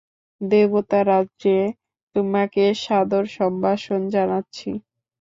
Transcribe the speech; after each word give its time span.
দেবতারাজ্যে 0.41 1.57
তোমাকে 2.15 2.63
সাদর 2.83 3.23
সম্ভাষণ 3.37 4.01
জানাচ্ছি। 4.09 4.69